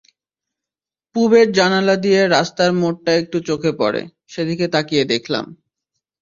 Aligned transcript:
পুবের 1.15 1.47
জানালা 1.51 1.95
দিয়ে 2.03 2.21
রাস্তার 2.27 2.71
মোড়টা 2.73 3.11
একটু 3.21 3.37
চোখে 3.47 3.71
পড়ে, 3.79 4.01
সেদিকে 4.27 4.65
তাকিয়ে 4.75 5.03
দেখলাম। 5.05 5.45